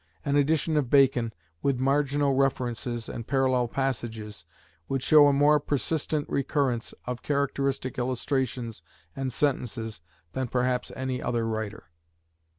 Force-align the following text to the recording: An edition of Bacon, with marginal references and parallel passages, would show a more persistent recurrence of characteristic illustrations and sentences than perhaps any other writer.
An 0.25 0.35
edition 0.35 0.77
of 0.77 0.89
Bacon, 0.89 1.31
with 1.61 1.79
marginal 1.79 2.33
references 2.33 3.07
and 3.07 3.27
parallel 3.27 3.67
passages, 3.67 4.45
would 4.89 5.03
show 5.03 5.27
a 5.27 5.31
more 5.31 5.59
persistent 5.59 6.27
recurrence 6.27 6.95
of 7.05 7.21
characteristic 7.21 7.99
illustrations 7.99 8.81
and 9.15 9.31
sentences 9.31 10.01
than 10.33 10.47
perhaps 10.47 10.91
any 10.95 11.21
other 11.21 11.47
writer. 11.47 11.91